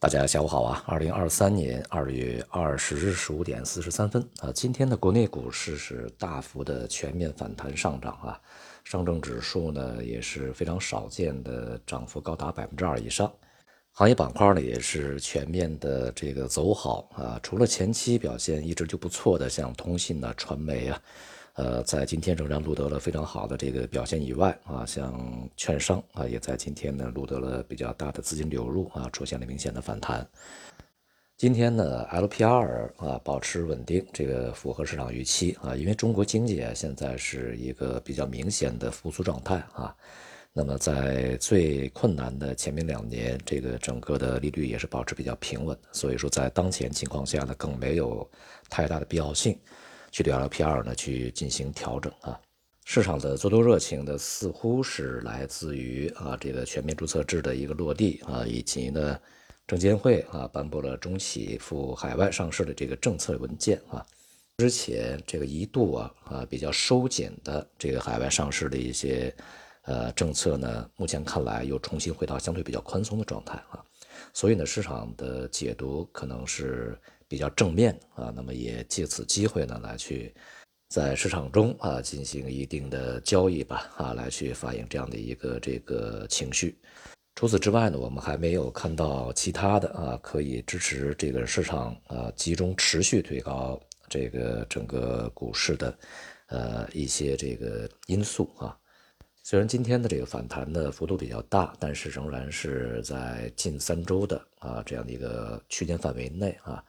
[0.00, 0.84] 大家下午好啊！
[0.86, 8.40] 二零二三年二月二十日十五点四十三分啊，今天的国内股市是大幅的全面反弹上涨啊，
[8.84, 13.28] 上证指数呢也是非常少见的涨幅高达百分之二以上，
[13.90, 21.02] 行业板块呢也是全面的这个走好啊，除了前期表现一直就不错的像通信啊、传媒啊。
[21.58, 25.12] 呃，在今天仍然录得了非常好的这个表现以外啊，像
[25.56, 30.24] 券商啊，也在今天呢录得了比较大的资金流入啊，出现了明显的反弹。
[31.36, 39.92] 今天呢，LPR 啊保持稳定，这个符合市场预期啊，因为中国经济啊现在是一个比较明显的复苏状态啊。
[40.52, 48.28] 那么在最困难的前面两年，这个整个的利率也是保持比较平稳，所以说在当前情况下呢，更没有
[48.70, 49.58] 太大的必要性。
[50.10, 52.40] 去对 LPR 呢去进行调整啊，
[52.84, 59.18] 市场的做多热情呢似乎是来自于啊这个全面注册制的一个落地啊，以及呢
[59.66, 64.04] 证监会啊颁布了中企赴海外上市的这个政策文件啊，
[64.56, 69.34] 之前这个一度啊啊比较收紧的这个海外上市的一些
[69.82, 73.84] 呃政策呢，目前看来又重新回到相对比较宽松的状态啊，
[74.32, 76.98] 所以呢市场的解读可能是。
[77.30, 80.34] 比较正面啊，那么也借此机会呢，来去
[80.88, 86.78] 在市场中啊进行一定的交易吧，啊，来去反映这样的一个这个情绪。
[87.34, 95.98] 除此之外呢，我们还没有看到其他的啊可以支持这个市场啊集中持续推高这个整个股市的
[96.46, 98.74] 呃一些这个因素啊。
[99.48, 106.84] 虽然今天的这个反弹的幅度比较大，但是仍然是在近三周的啊这样的一个区间范围内啊。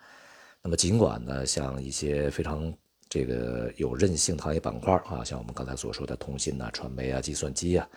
[0.62, 2.74] 那么尽管呢，像一些非常
[3.08, 7.88] 这个有韧性的行业板块啊，像我们刚才所说的通信啊、传媒啊、计算机啊，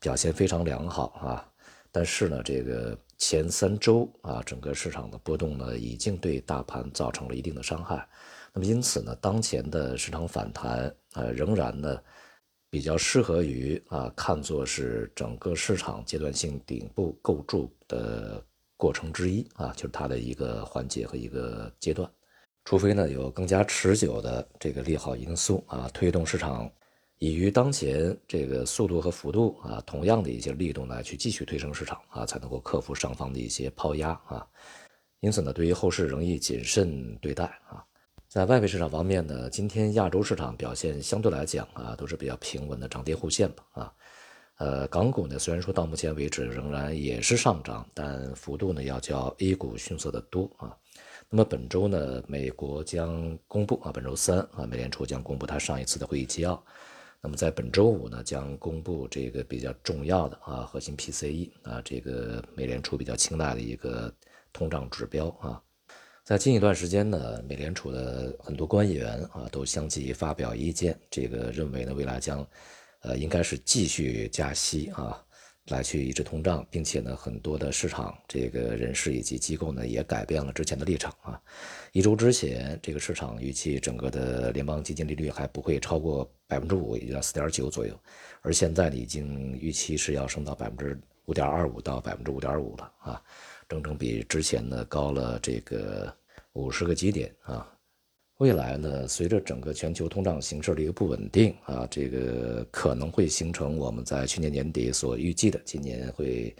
[0.00, 1.48] 表现非常良好啊，
[1.92, 8.04] 但是呢，这个前三周啊，整个市场的波动呢，已经对大盘造成了一定的伤害。
[8.52, 11.96] 那么因此呢，当前的市场反弹啊，仍然呢，
[12.70, 18.42] 比较适合于啊，看作是整个市场阶段性顶部构筑的。
[18.80, 22.10] 过程之一啊，就是它的一个环节和一个阶段，
[22.64, 26.66] 除非呢有更加持久的这个利好因素啊，推动市场
[27.18, 34.48] 以于当前这个速度和幅度啊同样的一些力度来去继续推升市场啊，才能够克服上方的一些抛压啊。
[35.20, 37.84] 因此呢，对于后市仍宜谨慎对待啊。
[38.30, 43.92] 在外围市场方面呢，今天亚洲市场表现相对来讲啊都是比较平稳的涨跌互现吧啊。
[44.58, 50.72] 呃，港股呢，虽然说到目前为止仍然也是上涨，但幅度呢要较 A 股逊色的多啊。
[51.28, 56.64] 那么本周呢，美国将公布啊，本周三啊，美联储将公布它上一次的会议纪要。
[57.20, 64.14] 那么在本周五呢，将公布这个比较重要的啊，核心 PCE 啊，这个美联储比较青睐的一个
[64.52, 65.60] 通胀指标啊。
[66.24, 72.46] 在近一段时间呢，美联储的很多官员啊，都相继发表意见，这个认为呢，未来将。
[73.02, 75.18] 呃，应该是继续加息啊，
[75.68, 81.40] 来去抑制通胀，并且呢，很多的市场这个人士以及机构呢，也改变了之前的立场啊。
[81.92, 87.98] 一周之前，这个市场预期整个的联邦基金利率还不会超过百分之五，也就四点九左右，
[88.42, 93.22] 而现在呢，已经预期是要升到百分之五点二五到百分之五点五了啊，
[93.68, 96.12] 整整比之前呢高了这个
[96.54, 97.72] 五十个基点啊。
[98.38, 106.52] 未来呢，随着整个全球通胀形势的一个不稳定啊，这个可能会形成我们在去年年底所预计的，今年会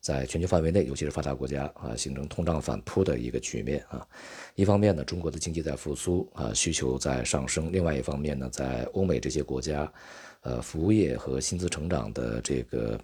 [0.00, 4.06] 在全球范围内，尤其是发达国家啊，形成通胀反扑的一个局面啊。
[4.54, 9.92] 一方面呢，中国的经济在复苏啊，需求在上升；另外一方面呢，在欧美这些国家，
[10.42, 12.98] 呃，服务业和薪资成长的这个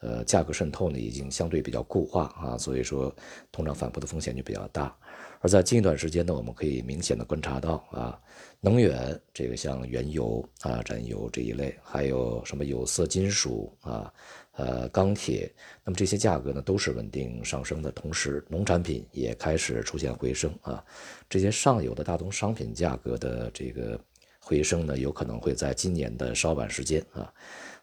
[0.00, 3.14] 呃价格渗透呢，已经相对比较固化啊，所以说
[3.50, 4.96] 通胀反扑的风险就比较大。
[5.40, 8.18] 而在近一段时间呢，我们可以明显的观察到啊，
[8.60, 14.12] 能源这个像原油啊、燃油这一类，还有什么有色金属啊、
[14.52, 15.52] 呃钢铁，
[15.84, 20.82] 那么这些价格呢都是稳定上升的，同时农产品也开始出现回升啊。
[21.28, 24.00] 这些上游的大宗商品价格的这个
[24.40, 27.32] 回升呢，有可能会在今年的稍晚时间啊，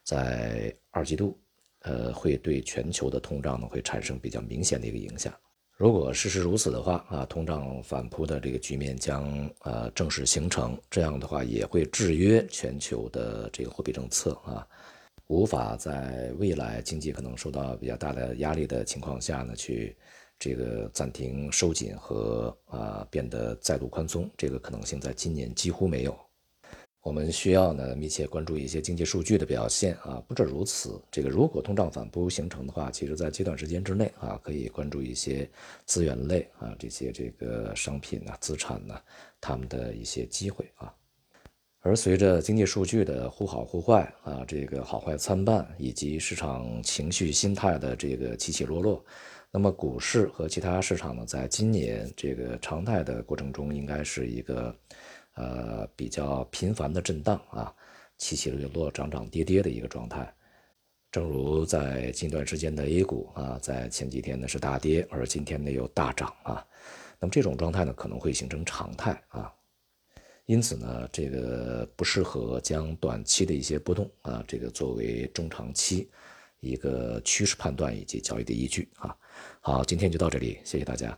[0.03, 1.39] 在二季度，
[1.83, 5.33] 呃，会对全球的通胀呢会产生比较明显的一个影响。
[5.75, 14.65] 如果事实如此的话啊，通胀反扑的这个局面将呃正式形成，这样的话也会制约全球的这个货币政策啊，
[15.27, 19.97] 无法在未来经济可能受到比较大的压力的情况下呢，去
[20.37, 26.17] 这个暂停收紧和啊变得再度宽松，这个可能性在今年几乎没有。
[27.03, 30.23] 我们需要呢密切关注一些经济数据的表现啊。
[30.25, 35.47] 不止如此，这个如果通胀反复形成的话，其实在这段时间之内啊，可以关注一些
[35.85, 38.97] 资源类啊这些这个商品啊资产呢，
[39.41, 40.93] 他们的一些机会啊。
[41.81, 49.03] 而随着经济数据的忽好忽坏啊，这个好坏参半，以及市场情绪心态的这个起起落落，
[49.51, 54.73] 那么股市和其他市场呢，在今年这个常态的过程中，应该是一个
[55.33, 57.73] 呃比较频繁的震荡啊，
[58.17, 60.33] 起起落落、涨涨跌跌的一个状态。
[61.11, 66.65] 正如在近段时间的 A 股啊，在前几天呢是大跌，而今天呢又大涨啊，
[67.19, 69.53] 那么这种状态呢可能会形成常态啊。
[70.45, 76.09] 因此呢，这个不适合将短期的一些波动啊，这个作为中长期
[76.59, 79.15] 一个趋势判断以及交易的依据啊。
[79.61, 81.17] 好，今天就到这里，谢谢大家。